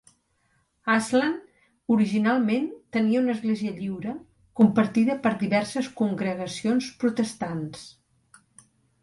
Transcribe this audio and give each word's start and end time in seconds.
Ashland 0.93 1.91
originalment 1.95 2.65
tenia 2.97 3.21
una 3.25 3.35
Església 3.35 3.75
Lliure, 3.75 4.15
compartida 4.61 5.17
per 5.27 5.35
diverses 5.45 5.93
congregacions 6.01 6.91
protestants. 7.07 7.87